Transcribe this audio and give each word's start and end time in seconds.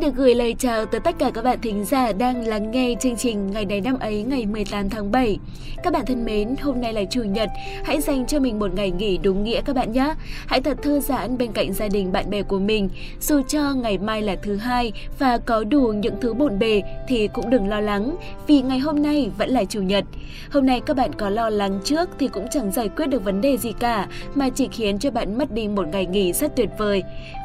Xin 0.00 0.08
được 0.08 0.16
gửi 0.16 0.34
lời 0.34 0.54
chào 0.58 0.86
tới 0.86 1.00
tất 1.00 1.14
cả 1.18 1.30
các 1.34 1.44
bạn 1.44 1.58
thính 1.62 1.84
giả 1.84 2.12
đang 2.12 2.46
lắng 2.46 2.70
nghe 2.70 2.94
chương 3.00 3.16
trình 3.16 3.50
ngày 3.50 3.64
này 3.64 3.80
năm 3.80 3.98
ấy 3.98 4.22
ngày 4.22 4.46
18 4.46 4.90
tháng 4.90 5.12
7. 5.12 5.38
Các 5.82 5.92
bạn 5.92 6.06
thân 6.06 6.24
mến, 6.24 6.54
hôm 6.60 6.80
nay 6.80 6.92
là 6.92 7.04
Chủ 7.10 7.22
nhật, 7.22 7.48
hãy 7.84 8.00
dành 8.00 8.26
cho 8.26 8.40
mình 8.40 8.58
một 8.58 8.74
ngày 8.74 8.90
nghỉ 8.90 9.18
đúng 9.18 9.44
nghĩa 9.44 9.60
các 9.60 9.76
bạn 9.76 9.92
nhé. 9.92 10.14
Hãy 10.46 10.60
thật 10.60 10.78
thư 10.82 11.00
giãn 11.00 11.38
bên 11.38 11.52
cạnh 11.52 11.72
gia 11.72 11.88
đình 11.88 12.12
bạn 12.12 12.30
bè 12.30 12.42
của 12.42 12.58
mình. 12.58 12.88
Dù 13.20 13.42
cho 13.48 13.74
ngày 13.74 13.98
mai 13.98 14.22
là 14.22 14.36
thứ 14.42 14.56
hai 14.56 14.92
và 15.18 15.38
có 15.38 15.64
đủ 15.64 15.80
những 15.80 16.14
thứ 16.20 16.34
bộn 16.34 16.58
bề 16.58 16.82
thì 17.08 17.28
cũng 17.28 17.50
đừng 17.50 17.68
lo 17.68 17.80
lắng 17.80 18.16
vì 18.46 18.62
ngày 18.62 18.78
hôm 18.78 19.02
nay 19.02 19.30
vẫn 19.38 19.50
là 19.50 19.64
Chủ 19.64 19.82
nhật. 19.82 20.04
Hôm 20.50 20.66
nay 20.66 20.80
các 20.86 20.96
bạn 20.96 21.12
có 21.12 21.30
lo 21.30 21.50
lắng 21.50 21.80
trước 21.84 22.08
thì 22.18 22.28
cũng 22.28 22.46
chẳng 22.50 22.72
giải 22.72 22.88
quyết 22.88 23.06
được 23.06 23.24
vấn 23.24 23.40
đề 23.40 23.56
gì 23.56 23.72
cả 23.80 24.08
mà 24.34 24.48
chỉ 24.48 24.68
khiến 24.72 24.98
cho 24.98 25.10
bạn 25.10 25.38
mất 25.38 25.52
đi 25.52 25.68
một 25.68 25.86
ngày 25.92 26.06
nghỉ 26.06 26.32
rất 26.32 26.56
tuyệt 26.56 26.70
vời. 26.78 27.02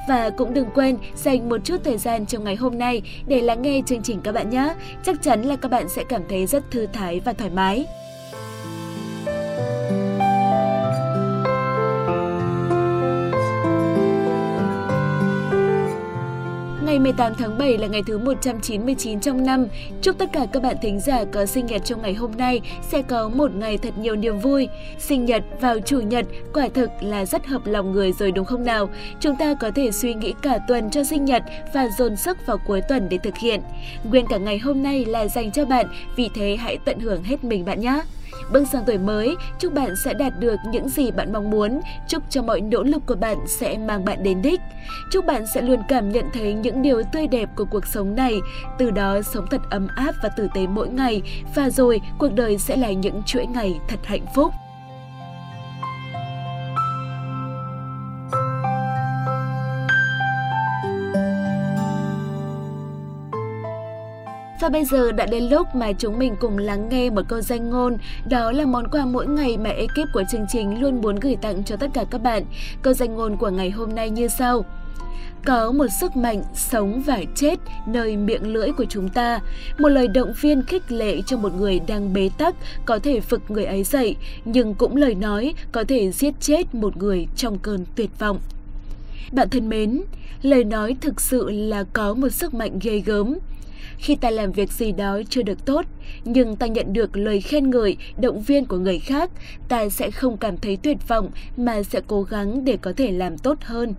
Và 0.07 0.29
cũng 0.29 0.53
đừng 0.53 0.69
quên 0.75 0.97
dành 1.15 1.49
một 1.49 1.57
chút 1.63 1.77
thời 1.83 1.97
gian 1.97 2.25
trong 2.25 2.44
ngày 2.45 2.55
hôm 2.55 2.77
nay 2.77 3.01
để 3.27 3.41
lắng 3.41 3.61
nghe 3.61 3.81
chương 3.85 4.01
trình 4.03 4.21
các 4.23 4.31
bạn 4.31 4.49
nhé. 4.49 4.75
Chắc 5.03 5.21
chắn 5.21 5.41
là 5.41 5.55
các 5.55 5.71
bạn 5.71 5.89
sẽ 5.89 6.03
cảm 6.09 6.21
thấy 6.29 6.45
rất 6.45 6.71
thư 6.71 6.87
thái 6.93 7.19
và 7.19 7.33
thoải 7.33 7.49
mái. 7.49 7.85
Ngày 16.95 16.99
18 16.99 17.33
tháng 17.37 17.57
7 17.57 17.77
là 17.77 17.87
ngày 17.87 18.01
thứ 18.07 18.17
199 18.17 19.19
trong 19.19 19.45
năm. 19.45 19.67
Chúc 20.01 20.17
tất 20.17 20.29
cả 20.33 20.45
các 20.53 20.63
bạn 20.63 20.75
thính 20.81 20.99
giả 20.99 21.23
có 21.33 21.45
sinh 21.45 21.65
nhật 21.65 21.81
trong 21.85 22.01
ngày 22.01 22.13
hôm 22.13 22.31
nay 22.37 22.61
sẽ 22.81 23.01
có 23.01 23.29
một 23.29 23.55
ngày 23.55 23.77
thật 23.77 23.97
nhiều 23.97 24.15
niềm 24.15 24.39
vui. 24.39 24.67
Sinh 24.99 25.25
nhật 25.25 25.43
vào 25.61 25.79
chủ 25.79 25.99
nhật 25.99 26.25
quả 26.53 26.67
thực 26.73 26.89
là 27.01 27.25
rất 27.25 27.45
hợp 27.45 27.61
lòng 27.65 27.91
người 27.91 28.11
rồi 28.11 28.31
đúng 28.31 28.45
không 28.45 28.65
nào? 28.65 28.89
Chúng 29.19 29.35
ta 29.35 29.53
có 29.53 29.71
thể 29.75 29.91
suy 29.91 30.13
nghĩ 30.13 30.33
cả 30.41 30.57
tuần 30.67 30.91
cho 30.91 31.03
sinh 31.03 31.25
nhật 31.25 31.43
và 31.73 31.87
dồn 31.97 32.15
sức 32.15 32.37
vào 32.45 32.57
cuối 32.67 32.81
tuần 32.89 33.09
để 33.09 33.17
thực 33.17 33.37
hiện. 33.37 33.61
Nguyên 34.03 34.25
cả 34.29 34.37
ngày 34.37 34.57
hôm 34.57 34.83
nay 34.83 35.05
là 35.05 35.27
dành 35.27 35.51
cho 35.51 35.65
bạn, 35.65 35.85
vì 36.15 36.29
thế 36.35 36.55
hãy 36.59 36.77
tận 36.85 36.99
hưởng 36.99 37.23
hết 37.23 37.43
mình 37.43 37.65
bạn 37.65 37.79
nhé! 37.79 38.01
Bước 38.51 38.63
sang 38.71 38.83
tuổi 38.85 38.97
mới, 38.97 39.35
chúc 39.59 39.73
bạn 39.73 39.95
sẽ 39.95 40.13
đạt 40.13 40.39
được 40.39 40.55
những 40.71 40.89
gì 40.89 41.11
bạn 41.11 41.33
mong 41.33 41.49
muốn, 41.49 41.81
chúc 42.07 42.23
cho 42.29 42.41
mọi 42.41 42.61
nỗ 42.61 42.83
lực 42.83 43.01
của 43.05 43.15
bạn 43.15 43.37
sẽ 43.47 43.77
mang 43.77 44.05
bạn 44.05 44.23
đến 44.23 44.41
đích. 44.41 44.59
Chúc 45.11 45.25
bạn 45.25 45.45
sẽ 45.53 45.61
luôn 45.61 45.79
cảm 45.89 46.09
nhận 46.09 46.25
thấy 46.33 46.53
những 46.53 46.81
điều 46.81 47.03
tươi 47.03 47.27
đẹp 47.27 47.49
của 47.55 47.65
cuộc 47.65 47.85
sống 47.85 48.15
này, 48.15 48.33
từ 48.77 48.91
đó 48.91 49.21
sống 49.21 49.45
thật 49.51 49.61
ấm 49.69 49.87
áp 49.95 50.15
và 50.23 50.29
tử 50.29 50.47
tế 50.53 50.67
mỗi 50.67 50.89
ngày, 50.89 51.21
và 51.55 51.69
rồi 51.69 52.01
cuộc 52.17 52.33
đời 52.33 52.57
sẽ 52.57 52.77
là 52.77 52.91
những 52.91 53.23
chuỗi 53.23 53.45
ngày 53.45 53.79
thật 53.87 53.99
hạnh 54.03 54.25
phúc. 54.35 54.51
Và 64.65 64.69
bây 64.69 64.85
giờ 64.85 65.11
đã 65.11 65.25
đến 65.25 65.43
lúc 65.43 65.75
mà 65.75 65.91
chúng 65.91 66.19
mình 66.19 66.35
cùng 66.39 66.57
lắng 66.57 66.89
nghe 66.89 67.09
một 67.09 67.21
câu 67.27 67.41
danh 67.41 67.69
ngôn, 67.69 67.97
đó 68.29 68.51
là 68.51 68.65
món 68.65 68.87
quà 68.87 69.05
mỗi 69.05 69.27
ngày 69.27 69.57
mà 69.57 69.69
ekip 69.69 70.07
của 70.13 70.23
chương 70.31 70.45
trình 70.49 70.81
luôn 70.81 71.01
muốn 71.01 71.15
gửi 71.15 71.35
tặng 71.35 71.63
cho 71.63 71.75
tất 71.75 71.87
cả 71.93 72.03
các 72.11 72.21
bạn. 72.21 72.43
Câu 72.81 72.93
danh 72.93 73.15
ngôn 73.15 73.37
của 73.37 73.49
ngày 73.49 73.69
hôm 73.69 73.95
nay 73.95 74.09
như 74.09 74.27
sau. 74.27 74.65
Có 75.45 75.71
một 75.71 75.85
sức 75.99 76.15
mạnh 76.15 76.43
sống 76.53 77.01
và 77.05 77.21
chết 77.35 77.59
nơi 77.87 78.17
miệng 78.17 78.53
lưỡi 78.53 78.71
của 78.71 78.85
chúng 78.89 79.09
ta. 79.09 79.39
Một 79.79 79.89
lời 79.89 80.07
động 80.07 80.33
viên 80.41 80.63
khích 80.63 80.91
lệ 80.91 81.21
cho 81.25 81.37
một 81.37 81.55
người 81.57 81.79
đang 81.87 82.13
bế 82.13 82.29
tắc 82.37 82.55
có 82.85 82.99
thể 82.99 83.19
vực 83.19 83.41
người 83.49 83.65
ấy 83.65 83.83
dậy, 83.83 84.15
nhưng 84.45 84.73
cũng 84.73 84.95
lời 84.95 85.15
nói 85.15 85.53
có 85.71 85.83
thể 85.87 86.11
giết 86.11 86.33
chết 86.39 86.75
một 86.75 86.97
người 86.97 87.27
trong 87.35 87.59
cơn 87.59 87.85
tuyệt 87.95 88.19
vọng. 88.19 88.39
Bạn 89.31 89.49
thân 89.49 89.69
mến, 89.69 90.01
lời 90.41 90.63
nói 90.63 90.95
thực 91.01 91.21
sự 91.21 91.49
là 91.49 91.83
có 91.93 92.13
một 92.13 92.29
sức 92.29 92.53
mạnh 92.53 92.79
ghê 92.81 92.99
gớm. 93.05 93.35
Khi 93.97 94.15
ta 94.15 94.29
làm 94.29 94.51
việc 94.51 94.71
gì 94.71 94.91
đó 94.91 95.21
chưa 95.29 95.41
được 95.41 95.65
tốt, 95.65 95.85
nhưng 96.25 96.55
ta 96.55 96.67
nhận 96.67 96.93
được 96.93 97.17
lời 97.17 97.41
khen 97.41 97.69
ngợi, 97.69 97.97
động 98.21 98.41
viên 98.41 98.65
của 98.65 98.77
người 98.77 98.99
khác, 98.99 99.29
ta 99.69 99.89
sẽ 99.89 100.11
không 100.11 100.37
cảm 100.37 100.57
thấy 100.57 100.77
tuyệt 100.77 100.97
vọng 101.07 101.29
mà 101.57 101.83
sẽ 101.83 102.01
cố 102.07 102.23
gắng 102.23 102.65
để 102.65 102.77
có 102.81 102.93
thể 102.97 103.11
làm 103.11 103.37
tốt 103.37 103.57
hơn. 103.61 103.93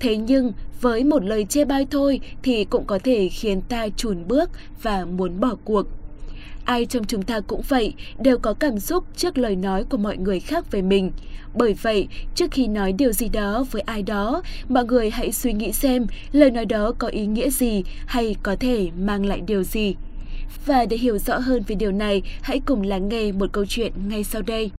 Thế 0.00 0.16
nhưng, 0.16 0.52
với 0.80 1.04
một 1.04 1.24
lời 1.24 1.44
chê 1.44 1.64
bai 1.64 1.86
thôi 1.90 2.20
thì 2.42 2.64
cũng 2.64 2.84
có 2.84 2.98
thể 3.04 3.28
khiến 3.28 3.60
ta 3.60 3.88
chùn 3.96 4.28
bước 4.28 4.50
và 4.82 5.04
muốn 5.04 5.40
bỏ 5.40 5.56
cuộc. 5.64 5.86
Ai 6.64 6.86
trong 6.86 7.04
chúng 7.04 7.22
ta 7.22 7.40
cũng 7.40 7.62
vậy, 7.68 7.94
đều 8.18 8.38
có 8.38 8.54
cảm 8.54 8.78
xúc 8.78 9.04
trước 9.16 9.38
lời 9.38 9.56
nói 9.56 9.84
của 9.84 9.96
mọi 9.96 10.16
người 10.16 10.40
khác 10.40 10.70
về 10.70 10.82
mình. 10.82 11.12
Bởi 11.54 11.74
vậy, 11.74 12.08
trước 12.34 12.50
khi 12.50 12.66
nói 12.66 12.92
điều 12.92 13.12
gì 13.12 13.28
đó 13.28 13.64
với 13.70 13.82
ai 13.82 14.02
đó, 14.02 14.42
mọi 14.68 14.84
người 14.84 15.10
hãy 15.10 15.32
suy 15.32 15.52
nghĩ 15.52 15.72
xem 15.72 16.06
lời 16.32 16.50
nói 16.50 16.64
đó 16.64 16.92
có 16.98 17.08
ý 17.08 17.26
nghĩa 17.26 17.50
gì 17.50 17.82
hay 18.06 18.36
có 18.42 18.56
thể 18.60 18.88
mang 18.98 19.26
lại 19.26 19.40
điều 19.46 19.62
gì. 19.62 19.94
Và 20.66 20.86
để 20.86 20.96
hiểu 20.96 21.18
rõ 21.18 21.38
hơn 21.38 21.62
về 21.66 21.74
điều 21.74 21.92
này, 21.92 22.22
hãy 22.42 22.60
cùng 22.66 22.82
lắng 22.82 23.08
nghe 23.08 23.32
một 23.32 23.52
câu 23.52 23.64
chuyện 23.68 23.92
ngay 24.08 24.24
sau 24.24 24.42
đây. 24.42 24.70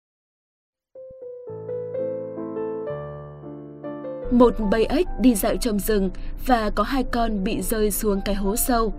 Một 4.31 4.53
bầy 4.71 4.85
ếch 4.85 5.07
đi 5.19 5.35
dạo 5.35 5.55
trong 5.55 5.79
rừng 5.79 6.09
và 6.45 6.69
có 6.69 6.83
hai 6.83 7.03
con 7.03 7.43
bị 7.43 7.61
rơi 7.61 7.91
xuống 7.91 8.21
cái 8.25 8.35
hố 8.35 8.55
sâu. 8.55 8.93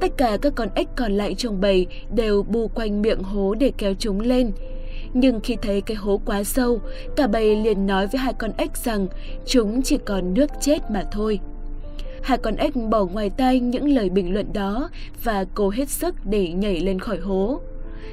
Tất 0.00 0.16
cả 0.16 0.36
các 0.42 0.52
con 0.56 0.68
ếch 0.74 0.88
còn 0.96 1.12
lại 1.12 1.34
trong 1.34 1.60
bầy 1.60 1.86
đều 2.14 2.42
bu 2.42 2.68
quanh 2.68 3.02
miệng 3.02 3.22
hố 3.22 3.54
để 3.54 3.72
kéo 3.78 3.94
chúng 3.98 4.20
lên. 4.20 4.52
Nhưng 5.14 5.40
khi 5.40 5.56
thấy 5.62 5.80
cái 5.80 5.96
hố 5.96 6.20
quá 6.24 6.44
sâu, 6.44 6.80
cả 7.16 7.26
bầy 7.26 7.56
liền 7.56 7.86
nói 7.86 8.06
với 8.06 8.18
hai 8.18 8.32
con 8.32 8.50
ếch 8.56 8.76
rằng 8.76 9.06
chúng 9.46 9.82
chỉ 9.82 9.98
còn 10.04 10.34
nước 10.34 10.50
chết 10.60 10.90
mà 10.90 11.02
thôi. 11.12 11.40
Hai 12.22 12.38
con 12.38 12.56
ếch 12.56 12.76
bỏ 12.76 13.04
ngoài 13.04 13.30
tay 13.30 13.60
những 13.60 13.88
lời 13.88 14.08
bình 14.10 14.34
luận 14.34 14.52
đó 14.52 14.90
và 15.24 15.44
cố 15.54 15.70
hết 15.70 15.88
sức 15.88 16.14
để 16.24 16.48
nhảy 16.48 16.80
lên 16.80 16.98
khỏi 16.98 17.18
hố. 17.18 17.60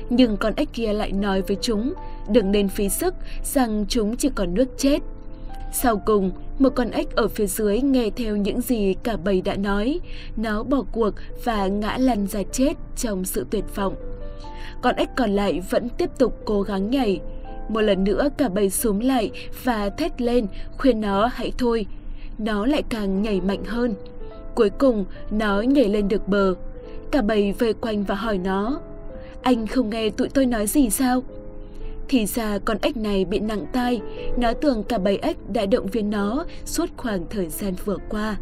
Nhưng 0.10 0.38
con 0.38 0.54
ếch 0.56 0.74
kia 0.74 0.94
lại 0.94 1.12
nói 1.12 1.42
với 1.42 1.58
chúng, 1.62 1.94
đừng 2.30 2.52
nên 2.52 2.68
phí 2.70 2.90
sức, 2.90 3.16
rằng 3.44 3.86
chúng 3.90 4.16
chỉ 4.16 4.30
còn 4.36 4.54
nước 4.54 4.70
chết. 4.78 5.00
Sau 5.72 5.98
cùng, 6.06 6.32
một 6.60 6.70
con 6.76 6.92
ếch 6.92 7.16
ở 7.16 7.28
phía 7.28 7.46
dưới 7.46 7.82
nghe 7.82 8.10
theo 8.16 8.36
những 8.36 8.62
gì 8.62 8.96
cả 9.04 9.18
bầy 9.18 9.42
đã 9.42 9.56
nói. 9.56 10.00
Nó 10.38 10.64
bỏ 10.64 10.84
cuộc 10.92 11.12
và 11.44 11.68
ngã 11.68 11.98
lăn 11.98 12.28
ra 12.28 12.44
chết 12.52 12.74
trong 12.96 13.26
sự 13.26 13.46
tuyệt 13.52 13.76
vọng. 13.76 13.96
Con 14.82 14.96
ếch 14.96 15.10
còn 15.16 15.30
lại 15.30 15.62
vẫn 15.70 15.90
tiếp 15.90 16.10
tục 16.18 16.38
cố 16.46 16.62
gắng 16.62 16.92
nhảy. 16.92 17.20
Một 17.70 17.82
lần 17.82 18.04
nữa 18.04 18.30
cả 18.38 18.50
bầy 18.50 18.70
xuống 18.70 19.04
lại 19.04 19.32
và 19.64 19.90
thét 19.90 20.22
lên 20.22 20.48
khuyên 20.78 21.02
nó 21.02 21.30
hãy 21.34 21.52
thôi. 21.58 21.86
Nó 22.38 22.66
lại 22.66 22.84
càng 22.90 23.22
nhảy 23.22 23.42
mạnh 23.42 23.64
hơn. 23.66 23.94
Cuối 24.56 24.70
cùng 24.70 25.06
nó 25.32 25.62
nhảy 25.62 25.90
lên 25.90 26.08
được 26.08 26.28
bờ. 26.28 26.54
Cả 27.12 27.22
bầy 27.22 27.52
vây 27.52 27.74
quanh 27.74 28.04
và 28.04 28.16
hỏi 28.16 28.38
nó. 28.38 28.80
Anh 29.42 29.68
không 29.68 29.90
nghe 29.90 30.10
tụi 30.10 30.30
tôi 30.30 30.46
nói 30.46 30.68
gì 30.68 30.90
sao? 30.90 31.24
Thì 32.12 32.26
ra 32.26 32.58
con 32.66 32.78
ếch 32.82 32.98
này 32.98 33.26
bị 33.26 33.40
nặng 33.40 33.66
tai, 33.74 34.02
nó 34.38 34.54
tưởng 34.54 34.84
cả 34.84 34.98
bầy 34.98 35.18
ếch 35.18 35.50
đã 35.50 35.66
động 35.66 35.88
viên 35.88 36.10
nó 36.10 36.46
suốt 36.66 36.90
khoảng 36.98 37.26
thời 37.30 37.50
gian 37.50 37.74
vừa 37.86 37.98
qua. 38.10 38.38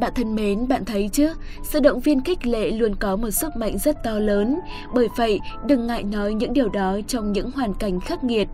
Bạn 0.00 0.12
thân 0.16 0.34
mến, 0.34 0.68
bạn 0.68 0.84
thấy 0.84 1.08
chứ, 1.12 1.34
sự 1.64 1.80
động 1.80 2.00
viên 2.00 2.24
khích 2.24 2.46
lệ 2.46 2.70
luôn 2.70 2.94
có 2.94 3.16
một 3.16 3.30
sức 3.30 3.56
mạnh 3.56 3.78
rất 3.78 4.04
to 4.04 4.18
lớn. 4.18 4.60
Bởi 4.94 5.08
vậy, 5.16 5.40
đừng 5.66 5.86
ngại 5.86 6.02
nói 6.02 6.34
những 6.34 6.52
điều 6.52 6.68
đó 6.68 6.98
trong 7.06 7.32
những 7.32 7.50
hoàn 7.50 7.74
cảnh 7.74 8.00
khắc 8.00 8.24
nghiệt. 8.24 8.48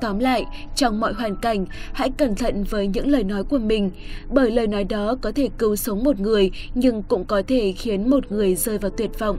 Tóm 0.00 0.18
lại, 0.18 0.46
trong 0.74 1.00
mọi 1.00 1.12
hoàn 1.12 1.36
cảnh, 1.36 1.66
hãy 1.92 2.10
cẩn 2.10 2.34
thận 2.34 2.64
với 2.64 2.86
những 2.86 3.08
lời 3.08 3.24
nói 3.24 3.44
của 3.44 3.58
mình. 3.58 3.90
Bởi 4.30 4.50
lời 4.50 4.66
nói 4.66 4.84
đó 4.84 5.16
có 5.20 5.32
thể 5.32 5.48
cứu 5.58 5.76
sống 5.76 6.04
một 6.04 6.20
người, 6.20 6.50
nhưng 6.74 7.02
cũng 7.02 7.24
có 7.24 7.42
thể 7.46 7.72
khiến 7.72 8.10
một 8.10 8.32
người 8.32 8.54
rơi 8.54 8.78
vào 8.78 8.90
tuyệt 8.90 9.18
vọng. 9.18 9.38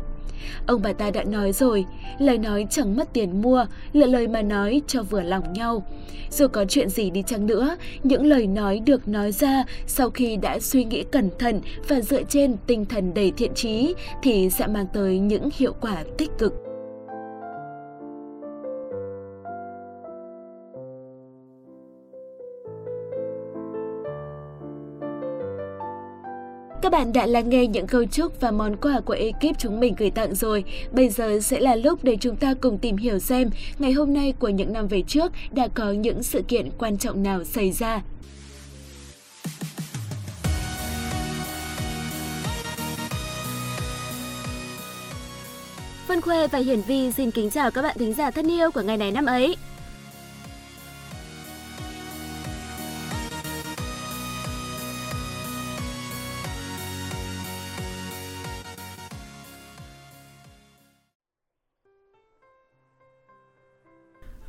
Ông 0.68 0.82
bà 0.82 0.94
ta 0.94 1.12
đã 1.12 1.24
nói 1.24 1.52
rồi, 1.52 1.86
lời 2.20 2.38
nói 2.38 2.68
chẳng 2.70 2.96
mất 2.96 3.14
tiền 3.14 3.42
mua, 3.42 3.66
là 3.94 4.08
lời 4.08 4.28
mà 4.28 4.42
nói 4.42 4.82
cho 4.88 5.04
vừa 5.04 5.22
lòng 5.22 5.54
nhau. 5.54 5.84
Dù 6.30 6.48
có 6.48 6.66
chuyện 6.66 6.90
gì 6.90 7.10
đi 7.10 7.24
chăng 7.28 7.46
nữa, 7.46 7.78
những 8.04 8.26
lời 8.26 8.48
nói 8.48 8.82
được 8.86 9.08
nói 9.08 9.32
ra 9.32 9.64
sau 9.88 10.10
khi 10.10 10.36
đã 10.36 10.60
suy 10.60 10.84
nghĩ 10.84 11.04
cẩn 11.12 11.30
thận 11.40 11.62
và 11.88 12.02
dựa 12.02 12.24
trên 12.24 12.56
tinh 12.68 12.86
thần 12.86 13.14
đầy 13.14 13.32
thiện 13.38 13.54
trí 13.54 13.94
thì 14.24 14.50
sẽ 14.50 14.68
mang 14.68 14.86
tới 14.94 15.20
những 15.20 15.50
hiệu 15.58 15.74
quả 15.82 16.04
tích 16.18 16.32
cực. 16.40 16.71
Các 26.82 26.92
bạn 26.92 27.14
đã 27.14 27.26
lắng 27.26 27.50
nghe 27.50 27.68
những 27.68 27.88
câu 27.88 28.06
chúc 28.06 28.42
và 28.42 28.52
món 28.52 28.76
quà 28.76 29.00
của 29.06 29.14
ekip 29.14 29.60
chúng 29.60 29.80
mình 29.80 29.96
gửi 29.98 30.12
tặng 30.12 30.36
rồi. 30.36 30.64
Bây 30.92 31.10
giờ 31.10 31.40
sẽ 31.40 31.60
là 31.60 31.76
lúc 31.76 32.04
để 32.04 32.18
chúng 32.22 32.36
ta 32.36 32.54
cùng 32.62 32.78
tìm 32.78 32.98
hiểu 32.98 33.20
xem 33.20 33.50
ngày 33.80 33.92
hôm 33.92 34.14
nay 34.14 34.34
của 34.40 34.50
những 34.50 34.74
năm 34.74 34.88
về 34.88 35.02
trước 35.08 35.32
đã 35.52 35.68
có 35.74 35.92
những 35.92 36.24
sự 36.24 36.42
kiện 36.48 36.70
quan 36.78 36.98
trọng 36.98 37.24
nào 37.24 37.44
xảy 37.44 37.72
ra. 37.72 38.02
Vân 46.08 46.22
Khuê 46.22 46.48
và 46.48 46.60
Hiển 46.60 46.82
Vi 46.82 47.12
xin 47.12 47.32
kính 47.32 47.50
chào 47.50 47.72
các 47.72 47.82
bạn 47.82 47.96
thính 48.00 48.14
giả 48.14 48.32
thân 48.32 48.52
yêu 48.52 48.72
của 48.72 48.82
ngày 48.82 48.98
này 48.98 49.12
năm 49.12 49.26
ấy. 49.26 49.56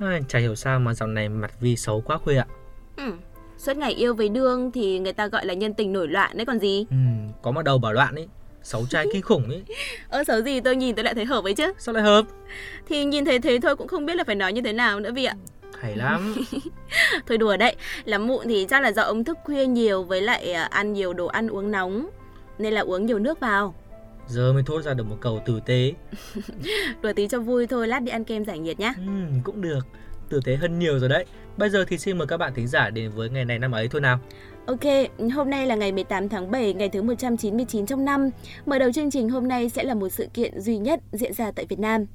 À, 0.03 0.21
chả 0.29 0.39
hiểu 0.39 0.55
sao 0.55 0.81
mà 0.81 0.95
dạo 0.95 1.07
này 1.07 1.29
mặt 1.29 1.51
Vi 1.61 1.77
xấu 1.77 2.01
quá 2.01 2.19
Khuê 2.19 2.37
ạ. 2.37 2.47
Ừ, 2.97 3.13
suốt 3.59 3.77
ngày 3.77 3.93
yêu 3.93 4.15
với 4.15 4.29
đương 4.29 4.71
thì 4.73 4.99
người 4.99 5.13
ta 5.13 5.27
gọi 5.27 5.47
là 5.47 5.55
nhân 5.55 5.75
tình 5.75 5.93
nổi 5.93 6.09
loạn 6.09 6.37
đấy 6.37 6.47
còn 6.47 6.59
gì. 6.59 6.87
Ừ, 6.91 6.97
có 7.43 7.51
mà 7.51 7.63
đầu 7.63 7.79
bảo 7.79 7.93
loạn 7.93 8.15
ấy. 8.15 8.29
Xấu 8.63 8.87
trai 8.91 9.07
kinh 9.13 9.23
khủng 9.23 9.49
ấy. 9.49 9.63
Ơ 10.09 10.25
xấu 10.25 10.41
gì 10.43 10.61
tôi 10.61 10.77
nhìn 10.77 10.95
tôi 10.95 11.05
lại 11.05 11.15
thấy 11.15 11.25
hợp 11.25 11.45
ấy 11.45 11.55
chứ. 11.55 11.73
Sao 11.79 11.95
lại 11.95 12.03
hợp? 12.03 12.23
Thì 12.89 13.05
nhìn 13.05 13.25
thấy 13.25 13.39
thế 13.39 13.59
thôi 13.63 13.77
cũng 13.77 13.89
không 13.89 14.07
biết 14.07 14.15
là 14.15 14.25
phải 14.25 14.35
nói 14.35 14.53
như 14.53 14.61
thế 14.63 14.73
nào 14.73 15.01
nữa 15.01 15.11
vì 15.15 15.25
ạ. 15.25 15.35
Hay 15.81 15.97
lắm. 15.97 16.35
thôi 17.27 17.39
đùa 17.39 17.57
đấy, 17.57 17.77
lắm 18.05 18.27
mụn 18.27 18.45
thì 18.49 18.67
chắc 18.71 18.83
là 18.83 18.93
do 18.93 19.03
ông 19.03 19.25
thức 19.25 19.39
khuya 19.45 19.67
nhiều 19.67 20.03
với 20.03 20.23
lại 20.23 20.53
à, 20.53 20.65
ăn 20.65 20.93
nhiều 20.93 21.13
đồ 21.13 21.27
ăn 21.27 21.49
uống 21.49 21.71
nóng 21.71 22.09
nên 22.59 22.73
là 22.75 22.81
uống 22.81 23.07
nhiều 23.07 23.19
nước 23.19 23.41
vào. 23.41 23.75
Giờ 24.27 24.53
mới 24.53 24.63
thốt 24.63 24.83
ra 24.83 24.95
được 24.95 25.05
một 25.05 25.17
câu 25.21 25.43
tử 25.47 25.61
tế. 25.67 25.93
đùa 27.03 27.13
tí 27.17 27.29
cho 27.29 27.41
vui 27.41 27.67
thôi, 27.67 27.89
lát 27.89 28.03
đi 28.03 28.13
ăn 28.13 28.25
kem 28.25 28.45
giải 28.45 28.59
nhiệt 28.59 28.81
nhá. 28.81 28.95
Ừ, 28.97 29.13
cũng 29.45 29.61
được. 29.61 29.87
Tử 30.29 30.41
tế 30.45 30.57
hơn 30.57 30.79
nhiều 30.79 30.99
rồi 30.99 31.09
đấy. 31.09 31.25
Bây 31.57 31.71
giờ 31.71 31.85
thì 31.89 31.99
xin 31.99 32.19
mời 32.19 32.27
các 32.27 32.37
bạn 32.37 32.55
thính 32.55 32.69
giả 32.69 32.91
đến 32.91 33.11
với 33.11 33.31
ngày 33.31 33.45
này 33.45 33.59
năm 33.59 33.73
ấy 33.73 33.89
thôi 33.89 34.01
nào. 34.01 34.21
Ok, 34.67 34.81
hôm 35.35 35.51
nay 35.51 35.67
là 35.67 35.75
ngày 35.75 35.93
18 35.93 36.29
tháng 36.29 36.51
7, 36.51 36.75
ngày 36.75 36.89
thứ 36.89 37.03
199 37.03 37.87
trong 37.87 38.05
năm. 38.05 38.31
Mở 38.67 38.79
đầu 38.79 38.93
chương 38.93 39.11
trình 39.11 39.29
hôm 39.29 39.49
nay 39.49 39.69
sẽ 39.69 39.85
là 39.85 39.95
một 39.95 40.09
sự 40.09 40.29
kiện 40.35 40.61
duy 40.61 40.79
nhất 40.79 41.01
diễn 41.13 41.33
ra 41.33 41.53
tại 41.53 41.67
Việt 41.69 41.79
Nam. 41.79 42.07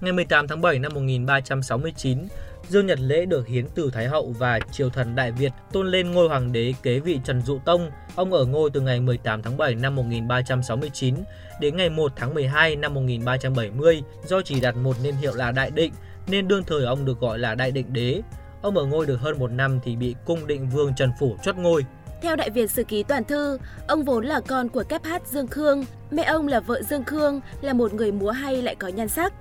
Ngày 0.00 0.12
18 0.12 0.48
tháng 0.48 0.60
7 0.60 0.78
năm 0.78 0.92
1369, 0.94 2.18
Dương 2.68 2.86
Nhật 2.86 2.98
Lễ 3.00 3.26
được 3.26 3.46
hiến 3.46 3.66
từ 3.74 3.90
Thái 3.92 4.06
Hậu 4.06 4.34
và 4.38 4.58
triều 4.72 4.90
thần 4.90 5.14
Đại 5.14 5.32
Việt 5.32 5.52
tôn 5.72 5.90
lên 5.90 6.12
ngôi 6.12 6.28
hoàng 6.28 6.52
đế 6.52 6.74
kế 6.82 7.00
vị 7.00 7.20
Trần 7.24 7.42
Dụ 7.42 7.58
Tông. 7.58 7.90
Ông 8.14 8.32
ở 8.32 8.44
ngôi 8.44 8.70
từ 8.70 8.80
ngày 8.80 9.00
18 9.00 9.42
tháng 9.42 9.56
7 9.56 9.74
năm 9.74 9.96
1369 9.96 11.14
đến 11.60 11.76
ngày 11.76 11.90
1 11.90 12.12
tháng 12.16 12.34
12 12.34 12.76
năm 12.76 12.94
1370 12.94 14.02
do 14.26 14.42
chỉ 14.42 14.60
đặt 14.60 14.76
một 14.76 14.96
niên 15.02 15.14
hiệu 15.14 15.34
là 15.34 15.52
Đại 15.52 15.70
Định 15.70 15.92
nên 16.26 16.48
đương 16.48 16.64
thời 16.66 16.84
ông 16.84 17.04
được 17.04 17.20
gọi 17.20 17.38
là 17.38 17.54
Đại 17.54 17.70
Định 17.70 17.92
Đế. 17.92 18.22
Ông 18.62 18.76
ở 18.76 18.84
ngôi 18.84 19.06
được 19.06 19.20
hơn 19.20 19.38
một 19.38 19.50
năm 19.50 19.80
thì 19.84 19.96
bị 19.96 20.14
cung 20.24 20.46
định 20.46 20.68
vương 20.68 20.94
Trần 20.94 21.10
Phủ 21.20 21.36
chốt 21.42 21.56
ngôi. 21.56 21.84
Theo 22.22 22.36
Đại 22.36 22.50
Việt 22.50 22.70
Sử 22.70 22.84
Ký 22.84 23.02
Toàn 23.02 23.24
Thư, 23.24 23.58
ông 23.86 24.02
vốn 24.02 24.26
là 24.26 24.40
con 24.40 24.68
của 24.68 24.82
kép 24.88 25.04
hát 25.04 25.22
Dương 25.26 25.46
Khương. 25.46 25.84
Mẹ 26.10 26.22
ông 26.22 26.48
là 26.48 26.60
vợ 26.60 26.82
Dương 26.82 27.04
Khương, 27.04 27.40
là 27.60 27.72
một 27.72 27.94
người 27.94 28.12
múa 28.12 28.30
hay 28.30 28.62
lại 28.62 28.74
có 28.74 28.88
nhan 28.88 29.08
sắc. 29.08 29.32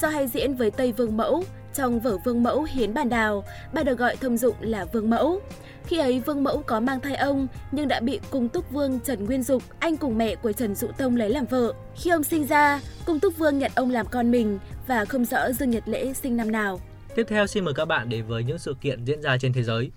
Do 0.00 0.08
hay 0.08 0.28
diễn 0.28 0.54
với 0.54 0.70
Tây 0.70 0.92
Vương 0.92 1.16
Mẫu, 1.16 1.44
trong 1.74 2.00
vở 2.00 2.18
Vương 2.24 2.42
Mẫu 2.42 2.62
Hiến 2.62 2.94
Bàn 2.94 3.08
Đào, 3.08 3.44
bà 3.72 3.82
được 3.82 3.98
gọi 3.98 4.16
thông 4.16 4.36
dụng 4.36 4.56
là 4.60 4.84
Vương 4.84 5.10
Mẫu. 5.10 5.40
Khi 5.86 5.98
ấy 5.98 6.20
Vương 6.20 6.44
Mẫu 6.44 6.62
có 6.66 6.80
mang 6.80 7.00
thai 7.00 7.16
ông 7.16 7.46
nhưng 7.72 7.88
đã 7.88 8.00
bị 8.00 8.20
Cung 8.30 8.48
Túc 8.48 8.70
Vương 8.70 9.00
Trần 9.00 9.24
Nguyên 9.24 9.42
Dục, 9.42 9.62
anh 9.78 9.96
cùng 9.96 10.18
mẹ 10.18 10.34
của 10.34 10.52
Trần 10.52 10.74
Dụ 10.74 10.86
Tông 10.98 11.16
lấy 11.16 11.30
làm 11.30 11.46
vợ. 11.46 11.72
Khi 11.96 12.10
ông 12.10 12.24
sinh 12.24 12.46
ra, 12.46 12.80
Cung 13.06 13.20
Túc 13.20 13.38
Vương 13.38 13.58
nhận 13.58 13.72
ông 13.74 13.90
làm 13.90 14.06
con 14.06 14.30
mình 14.30 14.58
và 14.86 15.04
không 15.04 15.24
rõ 15.24 15.52
Dương 15.52 15.70
Nhật 15.70 15.88
Lễ 15.88 16.12
sinh 16.12 16.36
năm 16.36 16.52
nào. 16.52 16.80
Tiếp 17.14 17.26
theo 17.28 17.46
xin 17.46 17.64
mời 17.64 17.74
các 17.74 17.84
bạn 17.84 18.08
đến 18.08 18.26
với 18.26 18.44
những 18.44 18.58
sự 18.58 18.74
kiện 18.80 19.04
diễn 19.04 19.22
ra 19.22 19.38
trên 19.38 19.52
thế 19.52 19.62
giới. 19.62 19.90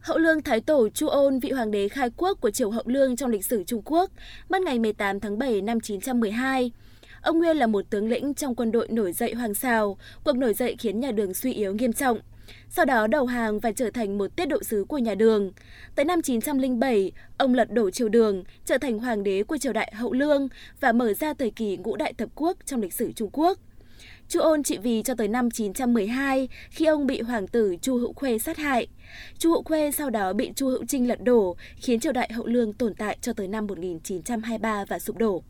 Hậu 0.00 0.18
Lương 0.18 0.42
Thái 0.42 0.60
Tổ 0.60 0.88
Chu 0.88 1.08
Ôn, 1.08 1.38
vị 1.38 1.50
hoàng 1.50 1.70
đế 1.70 1.88
khai 1.88 2.10
quốc 2.16 2.40
của 2.40 2.50
triều 2.50 2.70
Hậu 2.70 2.82
Lương 2.86 3.16
trong 3.16 3.30
lịch 3.30 3.44
sử 3.44 3.64
Trung 3.64 3.82
Quốc, 3.84 4.10
mất 4.48 4.62
ngày 4.62 4.78
18 4.78 5.20
tháng 5.20 5.38
7 5.38 5.60
năm 5.60 5.80
912. 5.80 6.72
Ông 7.24 7.38
Nguyên 7.38 7.56
là 7.56 7.66
một 7.66 7.84
tướng 7.90 8.08
lĩnh 8.08 8.34
trong 8.34 8.54
quân 8.54 8.72
đội 8.72 8.88
nổi 8.88 9.12
dậy 9.12 9.34
Hoàng 9.34 9.54
Sào, 9.54 9.96
cuộc 10.24 10.36
nổi 10.36 10.54
dậy 10.54 10.76
khiến 10.78 11.00
nhà 11.00 11.12
Đường 11.12 11.34
suy 11.34 11.52
yếu 11.52 11.74
nghiêm 11.74 11.92
trọng. 11.92 12.18
Sau 12.68 12.84
đó 12.84 13.06
đầu 13.06 13.26
hàng 13.26 13.60
và 13.60 13.72
trở 13.72 13.90
thành 13.90 14.18
một 14.18 14.36
tiết 14.36 14.46
độ 14.46 14.62
sứ 14.62 14.84
của 14.88 14.98
nhà 14.98 15.14
Đường. 15.14 15.52
Tới 15.94 16.04
năm 16.04 16.22
907, 16.22 17.12
ông 17.38 17.54
lật 17.54 17.72
đổ 17.72 17.90
triều 17.90 18.08
Đường, 18.08 18.44
trở 18.64 18.78
thành 18.78 18.98
hoàng 18.98 19.22
đế 19.22 19.42
của 19.42 19.58
triều 19.58 19.72
đại 19.72 19.92
Hậu 19.96 20.12
Lương 20.12 20.48
và 20.80 20.92
mở 20.92 21.14
ra 21.14 21.34
thời 21.34 21.50
kỳ 21.50 21.76
ngũ 21.76 21.96
đại 21.96 22.12
thập 22.12 22.28
quốc 22.34 22.58
trong 22.66 22.80
lịch 22.80 22.92
sử 22.92 23.12
Trung 23.12 23.30
Quốc. 23.32 23.58
Chu 24.28 24.40
Ôn 24.40 24.62
trị 24.62 24.78
vì 24.78 25.02
cho 25.02 25.14
tới 25.14 25.28
năm 25.28 25.50
912 25.50 26.48
khi 26.70 26.84
ông 26.84 27.06
bị 27.06 27.20
hoàng 27.20 27.48
tử 27.48 27.76
Chu 27.82 27.96
Hữu 27.96 28.12
Khuê 28.12 28.38
sát 28.38 28.56
hại. 28.56 28.86
Chu 29.38 29.50
Hữu 29.50 29.62
Khuê 29.62 29.90
sau 29.90 30.10
đó 30.10 30.32
bị 30.32 30.50
Chu 30.56 30.68
Hữu 30.68 30.84
Trinh 30.88 31.08
lật 31.08 31.22
đổ, 31.22 31.56
khiến 31.76 32.00
triều 32.00 32.12
đại 32.12 32.32
Hậu 32.32 32.46
Lương 32.46 32.72
tồn 32.72 32.94
tại 32.94 33.18
cho 33.20 33.32
tới 33.32 33.48
năm 33.48 33.66
1923 33.66 34.84
và 34.84 34.98
sụp 34.98 35.16
đổ. 35.16 35.42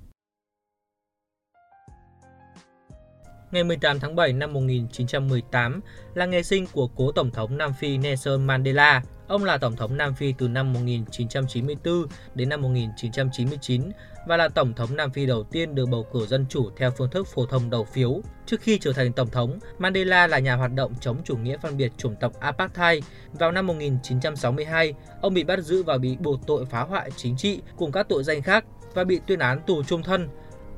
Ngày 3.54 3.64
18 3.64 4.00
tháng 4.00 4.16
7 4.16 4.32
năm 4.32 4.52
1918 4.52 5.80
là 6.14 6.26
ngày 6.26 6.42
sinh 6.42 6.66
của 6.72 6.86
cố 6.86 7.12
Tổng 7.12 7.30
thống 7.30 7.58
Nam 7.58 7.72
Phi 7.80 7.98
Nelson 7.98 8.44
Mandela. 8.46 9.02
Ông 9.28 9.44
là 9.44 9.58
Tổng 9.58 9.76
thống 9.76 9.96
Nam 9.96 10.14
Phi 10.14 10.34
từ 10.38 10.48
năm 10.48 10.72
1994 10.72 12.06
đến 12.34 12.48
năm 12.48 12.62
1999 12.62 13.82
và 14.26 14.36
là 14.36 14.48
Tổng 14.48 14.74
thống 14.74 14.96
Nam 14.96 15.10
Phi 15.10 15.26
đầu 15.26 15.42
tiên 15.42 15.74
được 15.74 15.86
bầu 15.86 16.06
cử 16.12 16.26
dân 16.26 16.46
chủ 16.48 16.70
theo 16.76 16.90
phương 16.90 17.10
thức 17.10 17.26
phổ 17.34 17.46
thông 17.46 17.70
đầu 17.70 17.84
phiếu. 17.84 18.20
Trước 18.46 18.60
khi 18.60 18.78
trở 18.78 18.92
thành 18.92 19.12
Tổng 19.12 19.30
thống, 19.30 19.58
Mandela 19.78 20.26
là 20.26 20.38
nhà 20.38 20.54
hoạt 20.54 20.72
động 20.74 20.94
chống 21.00 21.16
chủ 21.24 21.36
nghĩa 21.36 21.56
phân 21.56 21.76
biệt 21.76 21.92
chủng 21.98 22.16
tộc 22.20 22.32
Apartheid. 22.40 23.04
Vào 23.32 23.52
năm 23.52 23.66
1962, 23.66 24.94
ông 25.20 25.34
bị 25.34 25.44
bắt 25.44 25.58
giữ 25.60 25.82
và 25.82 25.98
bị 25.98 26.16
buộc 26.16 26.46
tội 26.46 26.64
phá 26.64 26.80
hoại 26.80 27.10
chính 27.16 27.36
trị 27.36 27.60
cùng 27.76 27.92
các 27.92 28.08
tội 28.08 28.24
danh 28.24 28.42
khác 28.42 28.64
và 28.94 29.04
bị 29.04 29.20
tuyên 29.26 29.38
án 29.38 29.60
tù 29.66 29.82
trung 29.84 30.02
thân. 30.02 30.28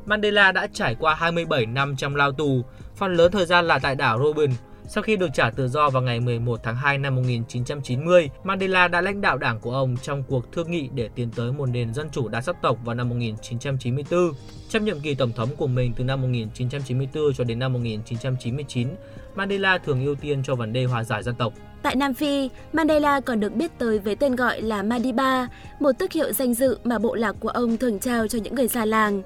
Mandela 0.06 0.52
đã 0.52 0.66
trải 0.72 0.94
qua 0.94 1.14
27 1.14 1.66
năm 1.66 1.96
trong 1.96 2.16
lao 2.16 2.32
tù, 2.32 2.62
phần 2.96 3.14
lớn 3.14 3.32
thời 3.32 3.46
gian 3.46 3.66
là 3.66 3.78
tại 3.78 3.94
đảo 3.94 4.18
Robben, 4.18 4.50
sau 4.88 5.02
khi 5.02 5.16
được 5.16 5.28
trả 5.34 5.50
tự 5.50 5.68
do 5.68 5.90
vào 5.90 6.02
ngày 6.02 6.20
11 6.20 6.60
tháng 6.62 6.76
2 6.76 6.98
năm 6.98 7.14
1990, 7.14 8.30
Mandela 8.44 8.88
đã 8.88 9.00
lãnh 9.00 9.20
đạo 9.20 9.38
đảng 9.38 9.60
của 9.60 9.72
ông 9.72 9.96
trong 10.02 10.22
cuộc 10.22 10.52
thương 10.52 10.70
nghị 10.70 10.88
để 10.94 11.08
tiến 11.14 11.30
tới 11.36 11.52
một 11.52 11.66
nền 11.66 11.94
dân 11.94 12.08
chủ 12.12 12.28
đa 12.28 12.40
sắc 12.40 12.56
tộc 12.62 12.78
vào 12.84 12.94
năm 12.94 13.08
1994. 13.08 14.32
Trong 14.68 14.84
nhiệm 14.84 15.00
kỳ 15.00 15.14
tổng 15.14 15.32
thống 15.32 15.48
của 15.56 15.66
mình 15.66 15.92
từ 15.96 16.04
năm 16.04 16.22
1994 16.22 17.34
cho 17.34 17.44
đến 17.44 17.58
năm 17.58 17.72
1999, 17.72 18.88
Mandela 19.34 19.78
thường 19.78 20.04
ưu 20.04 20.14
tiên 20.14 20.42
cho 20.44 20.54
vấn 20.54 20.72
đề 20.72 20.84
hòa 20.84 21.04
giải 21.04 21.22
dân 21.22 21.34
tộc. 21.34 21.52
Tại 21.82 21.96
Nam 21.96 22.14
Phi, 22.14 22.50
Mandela 22.72 23.20
còn 23.20 23.40
được 23.40 23.54
biết 23.54 23.78
tới 23.78 23.98
với 23.98 24.16
tên 24.16 24.36
gọi 24.36 24.62
là 24.62 24.82
Madiba, 24.82 25.48
một 25.80 25.92
tước 25.98 26.12
hiệu 26.12 26.32
danh 26.32 26.54
dự 26.54 26.78
mà 26.84 26.98
bộ 26.98 27.14
lạc 27.14 27.36
của 27.40 27.48
ông 27.48 27.76
thường 27.76 27.98
trao 27.98 28.28
cho 28.28 28.38
những 28.38 28.54
người 28.54 28.68
già 28.68 28.84
làng. 28.84 29.22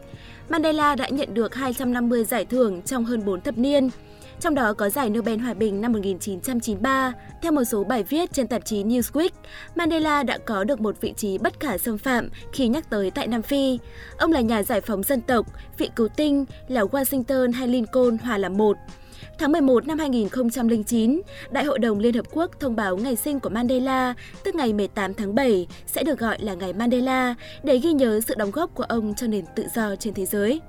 Mandela 0.51 0.95
đã 0.95 1.09
nhận 1.09 1.35
được 1.35 1.55
250 1.55 2.25
giải 2.25 2.45
thưởng 2.45 2.83
trong 2.83 3.05
hơn 3.05 3.25
4 3.25 3.41
thập 3.41 3.59
niên 3.59 3.91
trong 4.41 4.55
đó 4.55 4.73
có 4.73 4.89
giải 4.89 5.11
Nobel 5.11 5.39
Hòa 5.39 5.55
bình 5.55 5.81
năm 5.81 5.93
1993. 5.93 7.13
Theo 7.43 7.53
một 7.53 7.65
số 7.65 7.85
bài 7.85 8.03
viết 8.03 8.33
trên 8.33 8.47
tạp 8.47 8.65
chí 8.65 8.85
Newsweek, 8.85 9.31
Mandela 9.75 10.23
đã 10.23 10.39
có 10.39 10.65
được 10.65 10.81
một 10.81 11.01
vị 11.01 11.15
trí 11.17 11.39
bất 11.39 11.61
khả 11.61 11.79
xâm 11.79 11.99
phạm 11.99 12.29
khi 12.53 12.69
nhắc 12.69 12.91
tới 12.91 13.11
tại 13.11 13.27
Nam 13.27 13.43
Phi. 13.43 13.79
Ông 14.19 14.33
là 14.33 14.41
nhà 14.41 14.63
giải 14.63 14.81
phóng 14.81 15.03
dân 15.03 15.21
tộc, 15.21 15.47
vị 15.79 15.91
cứu 15.97 16.09
tinh, 16.09 16.45
là 16.69 16.83
Washington 16.83 17.53
hay 17.53 17.69
Lincoln 17.69 18.19
hòa 18.19 18.39
là 18.39 18.49
một. 18.49 18.77
Tháng 19.41 19.53
11 19.53 19.87
năm 19.87 19.99
2009, 19.99 21.21
Đại 21.51 21.65
hội 21.65 21.79
đồng 21.79 21.99
Liên 21.99 22.15
Hợp 22.15 22.27
Quốc 22.33 22.61
thông 22.61 22.77
báo 22.77 22.97
ngày 22.97 23.17
sinh 23.17 23.41
của 23.41 23.49
Mandela, 23.49 24.15
tức 24.45 24.55
ngày 24.55 24.73
18 24.73 25.15
tháng 25.15 25.35
7, 25.35 25.67
sẽ 25.87 26.03
được 26.03 26.19
gọi 26.19 26.39
là 26.41 26.55
ngày 26.55 26.73
Mandela 26.73 27.35
để 27.63 27.79
ghi 27.79 27.93
nhớ 27.93 28.21
sự 28.21 28.35
đóng 28.39 28.51
góp 28.51 28.75
của 28.75 28.83
ông 28.83 29.15
cho 29.15 29.27
nền 29.27 29.45
tự 29.57 29.65
do 29.75 29.97
trên 29.97 30.15
thế 30.15 30.27
giới. 30.27 30.61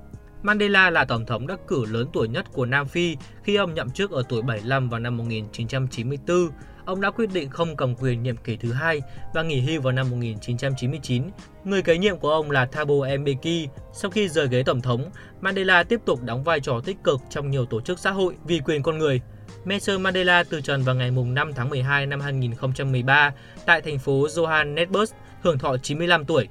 Mandela 0.42 0.90
là 0.90 1.04
tổng 1.04 1.26
thống 1.26 1.46
đắc 1.46 1.60
cử 1.66 1.84
lớn 1.84 2.06
tuổi 2.12 2.28
nhất 2.28 2.52
của 2.52 2.66
Nam 2.66 2.88
Phi 2.88 3.16
khi 3.42 3.56
ông 3.56 3.74
nhậm 3.74 3.90
chức 3.90 4.10
ở 4.10 4.22
tuổi 4.28 4.42
75 4.42 4.88
vào 4.88 5.00
năm 5.00 5.16
1994. 5.16 6.48
Ông 6.84 7.00
đã 7.00 7.10
quyết 7.10 7.30
định 7.32 7.50
không 7.50 7.76
cầm 7.76 7.94
quyền 7.94 8.22
nhiệm 8.22 8.36
kỳ 8.36 8.56
thứ 8.56 8.72
hai 8.72 9.02
và 9.34 9.42
nghỉ 9.42 9.60
hưu 9.60 9.80
vào 9.80 9.92
năm 9.92 10.10
1999. 10.10 11.22
Người 11.64 11.82
kế 11.82 11.98
nhiệm 11.98 12.18
của 12.18 12.30
ông 12.30 12.50
là 12.50 12.66
Thabo 12.66 12.94
Mbeki. 13.18 13.68
Sau 13.92 14.10
khi 14.10 14.28
rời 14.28 14.48
ghế 14.48 14.62
tổng 14.62 14.80
thống, 14.80 15.10
Mandela 15.40 15.82
tiếp 15.82 16.00
tục 16.06 16.22
đóng 16.22 16.44
vai 16.44 16.60
trò 16.60 16.80
tích 16.84 16.96
cực 17.04 17.20
trong 17.30 17.50
nhiều 17.50 17.66
tổ 17.66 17.80
chức 17.80 17.98
xã 17.98 18.10
hội 18.10 18.34
vì 18.44 18.60
quyền 18.64 18.82
con 18.82 18.98
người. 18.98 19.20
Nelson 19.64 20.02
Mandela 20.02 20.44
từ 20.44 20.60
trần 20.60 20.82
vào 20.82 20.94
ngày 20.94 21.10
5 21.10 21.52
tháng 21.54 21.70
12 21.70 22.06
năm 22.06 22.20
2013 22.20 23.32
tại 23.66 23.80
thành 23.80 23.98
phố 23.98 24.26
Johannesburg, 24.26 25.06
hưởng 25.42 25.58
thọ 25.58 25.76
95 25.76 26.24
tuổi. 26.24 26.48